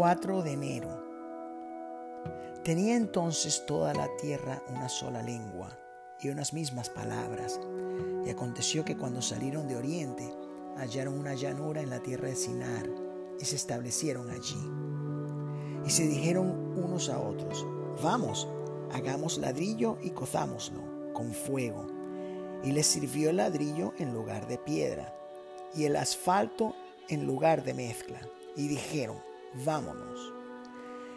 [0.00, 1.04] 4 de enero.
[2.64, 5.78] Tenía entonces toda la tierra una sola lengua
[6.22, 7.60] y unas mismas palabras.
[8.24, 10.26] Y aconteció que cuando salieron de oriente,
[10.78, 12.88] hallaron una llanura en la tierra de Sinar
[13.38, 14.56] y se establecieron allí.
[15.84, 16.48] Y se dijeron
[16.82, 17.66] unos a otros,
[18.02, 18.48] vamos,
[18.92, 21.88] hagamos ladrillo y cozámoslo con fuego.
[22.64, 25.14] Y les sirvió el ladrillo en lugar de piedra
[25.74, 26.74] y el asfalto
[27.10, 28.18] en lugar de mezcla.
[28.56, 30.32] Y dijeron, vámonos,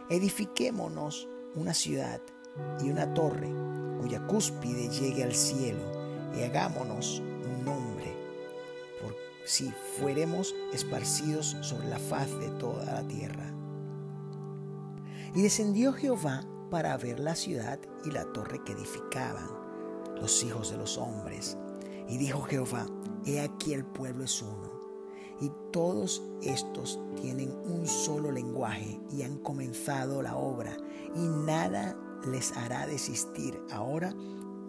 [0.10, 2.22] edifiquémonos una ciudad
[2.82, 3.54] y una torre
[4.02, 5.84] cuya cúspide llegue al cielo
[6.36, 8.16] y hagámonos un nombre,
[9.02, 9.16] por
[9.46, 13.54] si fuéremos esparcidos sobre la faz de toda la tierra.
[15.36, 19.48] Y descendió Jehová para ver la ciudad y la torre que edificaban
[20.20, 21.58] los hijos de los hombres.
[22.08, 22.86] Y dijo Jehová,
[23.26, 24.73] he aquí el pueblo es uno
[25.44, 30.78] y todos estos tienen un solo lenguaje y han comenzado la obra
[31.14, 31.98] y nada
[32.32, 34.14] les hará desistir ahora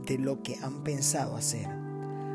[0.04, 1.68] de lo que han pensado hacer.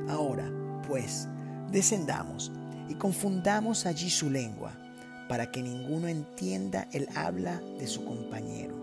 [0.08, 0.50] Ahora,
[0.88, 1.28] pues,
[1.70, 2.50] descendamos
[2.88, 4.72] y confundamos allí su lengua,
[5.28, 8.80] para que ninguno entienda el habla de su compañero.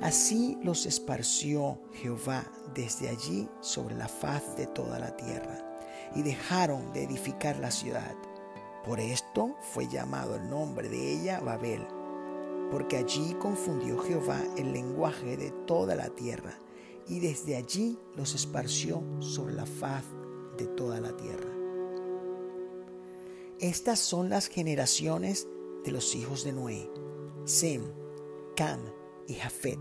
[0.00, 5.71] Así los esparció Jehová desde allí sobre la faz de toda la tierra
[6.14, 8.14] y dejaron de edificar la ciudad.
[8.84, 11.86] Por esto fue llamado el nombre de ella Babel,
[12.70, 16.58] porque allí confundió Jehová el lenguaje de toda la tierra,
[17.06, 20.04] y desde allí los esparció sobre la faz
[20.56, 21.50] de toda la tierra.
[23.60, 25.46] Estas son las generaciones
[25.84, 26.90] de los hijos de Noé,
[27.44, 27.82] Sem,
[28.56, 28.80] Cam
[29.28, 29.80] y Jafet,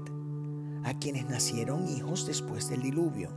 [0.83, 3.29] a quienes nacieron hijos después del diluvio.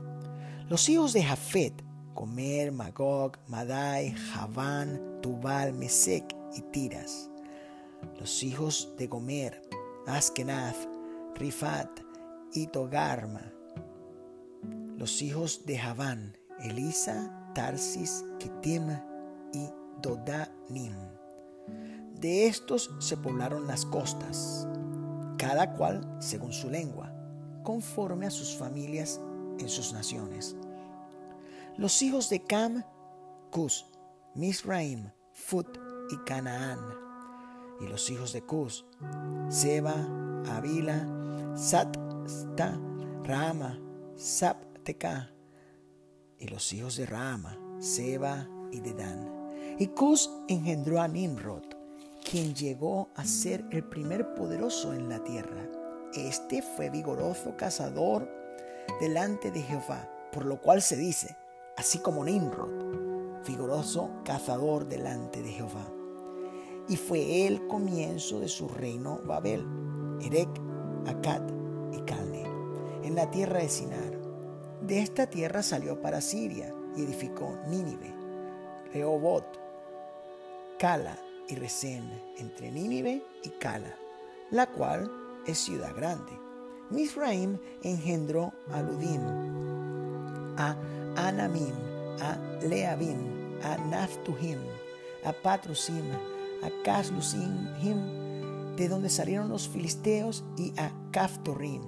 [0.69, 1.84] Los hijos de Jafet
[2.15, 7.29] Comer, Magog, Madai, Javán, Tubal, Mesec y Tiras.
[8.19, 9.61] Los hijos de Gomer,
[10.07, 10.77] Askenaz,
[11.35, 11.89] Rifat
[12.53, 13.53] y Togarma.
[14.97, 18.89] Los hijos de Javán, Elisa, Tarsis, Kitim
[19.53, 19.69] y
[20.01, 20.95] Dodanim.
[22.21, 24.67] De estos se poblaron las costas,
[25.37, 27.13] cada cual según su lengua,
[27.65, 29.21] conforme a sus familias
[29.59, 30.57] en sus naciones.
[31.77, 32.85] Los hijos de Cam,
[33.51, 33.87] Cus,
[34.37, 35.67] Misraim, Fut
[36.09, 36.79] y Canaán.
[37.81, 38.87] Y los hijos de Cus,
[39.49, 39.95] Seba,
[40.47, 41.05] Avila,
[41.57, 42.79] Satsta,
[43.25, 43.77] Rama,
[44.15, 45.33] Sapteca.
[46.39, 49.51] Y los hijos de Rama, Seba y Dedán.
[49.77, 51.65] Y Cus engendró a Nimrod,
[52.23, 55.69] quien llegó a ser el primer poderoso en la tierra.
[56.15, 58.31] Este fue vigoroso cazador
[59.01, 61.37] delante de Jehová, por lo cual se dice,
[61.77, 65.87] así como Nimrod, vigoroso cazador delante de Jehová.
[66.89, 69.67] Y fue el comienzo de su reino Babel,
[70.21, 70.49] Erec,
[71.07, 71.43] Akkad
[71.93, 72.45] y Calne,
[73.03, 74.19] en la tierra de Sinar.
[74.83, 78.15] De esta tierra salió para Siria y edificó Nínive,
[78.93, 79.45] Rehobot,
[80.79, 81.17] Cala
[81.49, 83.95] y Resén, entre Nínive y Cala,
[84.51, 85.11] la cual
[85.47, 86.33] es ciudad grande.
[86.91, 89.21] Misraim engendró a Ludim,
[90.59, 90.77] a
[91.17, 91.75] Anamim,
[92.21, 94.59] a Leabim, a Naftuhim,
[95.25, 96.05] a Patrusim,
[96.63, 97.69] a Caslusim,
[98.77, 101.83] de donde salieron los filisteos, y a Caftorim.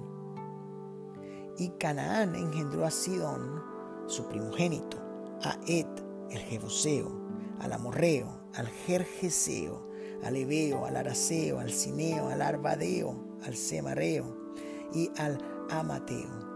[1.57, 3.63] Y Canaán engendró a Sidón,
[4.07, 4.97] su primogénito,
[5.43, 5.87] a Et,
[6.29, 7.11] el Jebuseo,
[7.59, 9.87] al Amorreo, al Jerjeseo,
[10.23, 14.53] al Ebeo, al Araseo, al Cineo, al Arbadeo, al Semareo
[14.93, 15.37] y al
[15.69, 16.46] Amateo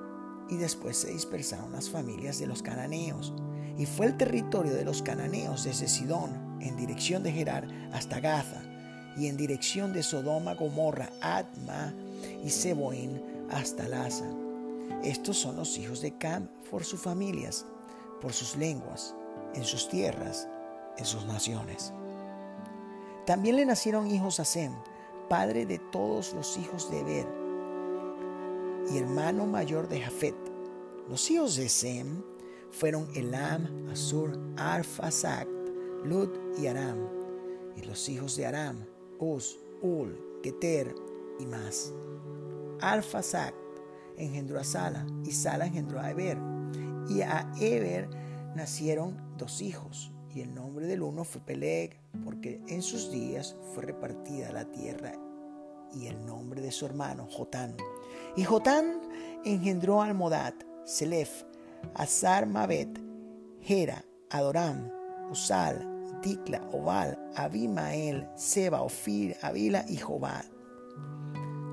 [0.52, 3.34] y después se dispersaron las familias de los cananeos.
[3.78, 8.62] Y fue el territorio de los cananeos desde Sidón, en dirección de Gerar, hasta Gaza,
[9.18, 11.94] y en dirección de Sodoma, Gomorra, Adma
[12.44, 14.26] y Seboín hasta Laza.
[15.04, 17.66] Estos son los hijos de Cam por sus familias,
[18.22, 19.16] por sus lenguas,
[19.56, 20.50] en sus tierras,
[20.97, 21.94] en sus naciones.
[23.26, 24.74] También le nacieron hijos a Sem,
[25.30, 27.41] padre de todos los hijos de Eber
[28.91, 30.35] y hermano mayor de Jafet.
[31.09, 32.23] Los hijos de Sem
[32.72, 35.47] fueron Elam, Asur, Arphasac,
[36.03, 36.97] Lud y Aram.
[37.76, 38.85] Y los hijos de Aram,
[39.20, 40.93] Uz, Ul, Keter
[41.40, 41.93] y más.
[42.82, 43.53] Arphasac
[44.17, 46.37] engendró a Sala y Sala engendró a Eber.
[47.09, 48.09] Y a Eber
[48.55, 50.11] nacieron dos hijos.
[50.34, 55.14] Y el nombre del uno fue Peleg, porque en sus días fue repartida la tierra.
[55.93, 57.76] Y el nombre de su hermano, Jotán.
[58.35, 59.02] Y Jotán
[59.43, 60.53] engendró a Almodad,
[60.85, 61.43] Selef,
[61.96, 62.99] Azar Mabet,
[63.61, 64.90] Gera, Adoram,
[65.29, 70.46] Usal, Ticla, Obal, Abimael, Seba, Ofir, Avila y Jobad.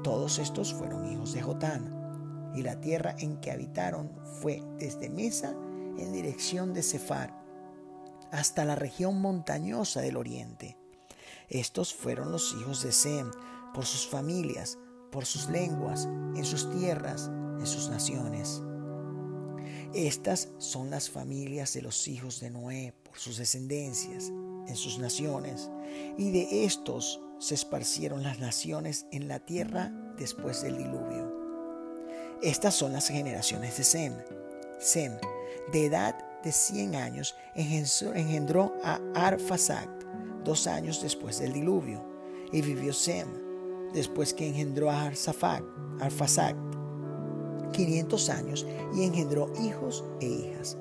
[0.03, 4.11] Todos estos fueron hijos de Jotán, y la tierra en que habitaron
[4.41, 5.55] fue desde Mesa
[5.99, 7.38] en dirección de Cefar
[8.31, 10.76] hasta la región montañosa del oriente.
[11.49, 13.31] Estos fueron los hijos de Sem
[13.75, 14.79] por sus familias,
[15.11, 18.62] por sus lenguas, en sus tierras, en sus naciones.
[19.94, 24.31] Estas son las familias de los hijos de Noé por sus descendencias,
[24.67, 25.70] en sus naciones,
[26.19, 31.32] y de estos se esparcieron las naciones en la tierra después del diluvio.
[32.43, 34.14] Estas son las generaciones de Sem.
[34.79, 35.12] Sem,
[35.73, 39.88] de edad de 100 años, engendró a Arfasac
[40.44, 42.05] dos años después del diluvio,
[42.53, 43.48] y vivió Sem,
[43.93, 45.64] después que engendró a Arsafac,
[46.00, 46.56] Arfasac,
[47.73, 50.76] 500 años, y engendró hijos e hijas.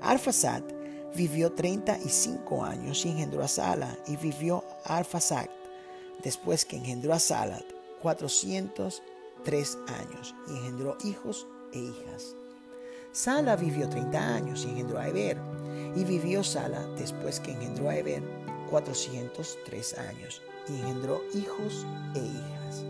[0.00, 0.64] Arfasac
[1.16, 5.50] vivió 35 años y engendró a Sala, y vivió Arfasac,
[6.22, 7.64] después que engendró a Salat,
[8.02, 12.34] 403 años, y engendró hijos e hijas.
[13.14, 15.38] Sala vivió 30 años y engendró a Eber.
[15.94, 22.84] Y vivió Sala después que engendró a Eber 403 años y engendró hijos e hijas.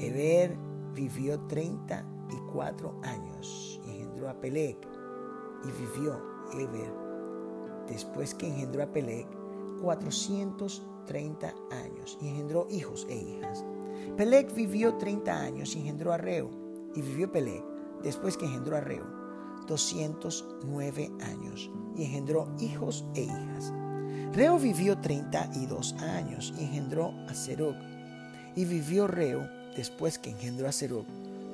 [0.00, 0.56] Eber
[0.94, 4.78] vivió 34 años y engendró a Peleg.
[5.64, 6.22] Y vivió
[6.52, 6.92] Eber
[7.88, 9.26] después que engendró a Peleg
[9.82, 13.64] 430 años y engendró hijos e hijas.
[14.16, 16.50] Peleg vivió 30 años y engendró a Reo.
[16.94, 17.64] Y vivió Peleg
[18.02, 19.04] después que engendró a Reo
[19.66, 23.72] 209 años y engendró hijos e hijas.
[24.32, 27.74] Reo vivió 32 años y engendró a Serug.
[28.54, 31.06] Y vivió Reo, después que engendró a Serug,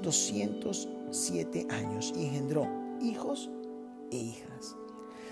[0.02, 2.69] 207 años y engendró
[3.00, 3.50] hijos
[4.11, 4.76] e hijas.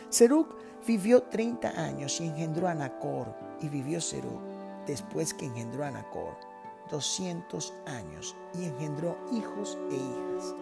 [0.08, 0.46] Serug
[0.86, 3.34] vivió 30 años y engendró a Nacor.
[3.60, 4.40] Y vivió Serug,
[4.86, 6.36] después que engendró a Nacor,
[6.90, 10.54] 200 años y engendró hijos e hijas.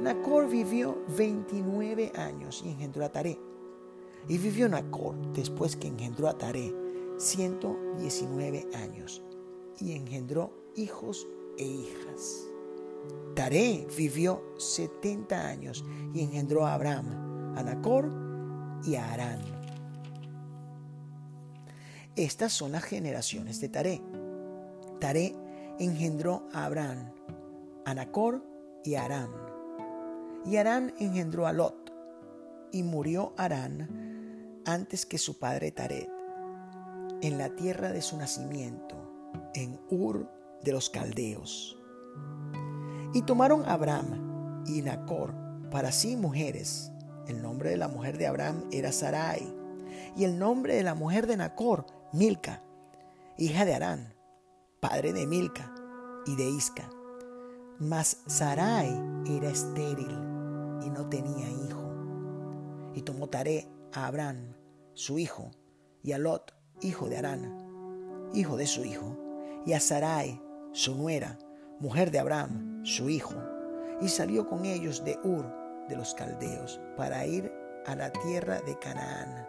[0.00, 3.38] Nacor vivió 29 años y engendró a Taré.
[4.28, 6.72] Y vivió Nacor después que engendró a Taré
[7.18, 9.22] 119 años
[9.78, 11.26] y engendró hijos
[11.58, 12.46] e hijas.
[13.34, 15.84] Taré vivió 70 años
[16.14, 18.10] y engendró a Abraham, a Nacor
[18.84, 19.40] y a Arán.
[22.16, 24.02] Estas son las generaciones de Taré.
[24.98, 25.34] Taré
[25.78, 27.12] engendró a Abraham,
[27.84, 28.44] a Nacor
[28.84, 29.30] y a Arán.
[30.44, 31.92] Y Arán engendró a Lot,
[32.72, 34.09] y murió Arán
[34.66, 36.08] antes que su padre Taret,
[37.22, 38.96] en la tierra de su nacimiento,
[39.54, 40.30] en Ur
[40.62, 41.78] de los Caldeos.
[43.12, 45.34] Y tomaron Abraham y Nacor
[45.70, 46.92] para sí mujeres.
[47.26, 49.54] El nombre de la mujer de Abraham era Sarai,
[50.16, 52.62] y el nombre de la mujer de Nacor, Milca,
[53.38, 54.14] hija de Arán,
[54.80, 55.72] padre de Milca
[56.26, 56.90] y de Isca.
[57.78, 58.88] Mas Sarai
[59.26, 60.10] era estéril
[60.84, 61.80] y no tenía hijo.
[62.94, 64.54] Y tomó Taré a Abraham,
[64.94, 65.50] su hijo,
[66.02, 69.16] y a Lot, hijo de Arán, hijo de su hijo,
[69.66, 70.40] y a Sarai,
[70.72, 71.38] su nuera,
[71.80, 73.34] mujer de Abraham, su hijo,
[74.00, 75.46] y salió con ellos de Ur
[75.88, 77.52] de los Caldeos para ir
[77.86, 79.46] a la tierra de Canaán.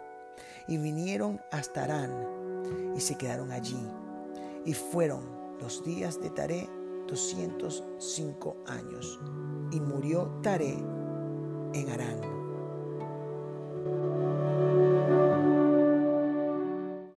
[0.68, 3.78] Y vinieron hasta Arán y se quedaron allí.
[4.64, 6.68] Y fueron los días de Taré
[7.08, 9.20] 205 años
[9.70, 10.78] y murió Taré
[11.74, 12.41] en Arán.